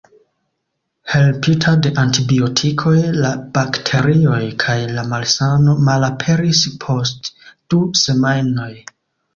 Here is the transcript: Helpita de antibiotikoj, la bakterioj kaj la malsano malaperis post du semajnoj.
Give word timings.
Helpita 1.11 1.73
de 1.87 1.91
antibiotikoj, 2.03 2.95
la 3.25 3.33
bakterioj 3.59 4.41
kaj 4.65 4.79
la 4.97 5.05
malsano 5.13 5.77
malaperis 5.91 6.67
post 6.87 7.35
du 7.71 7.85
semajnoj. 8.05 8.71